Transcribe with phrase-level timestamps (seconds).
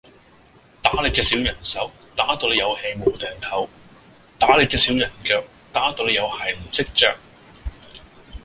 [0.81, 3.67] 打你隻小人手，打到你有氣無定唞；
[4.39, 7.15] 打你隻小人腳，打到你有鞋唔識着！